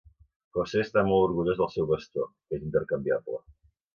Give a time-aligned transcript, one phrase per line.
[0.57, 3.41] José està molt orgullós del seu bastó, que és intercanviable.